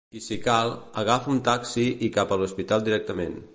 [0.19, 0.71] I si cal,
[1.01, 3.41] agafar un taxi i cap a l’hospital directament.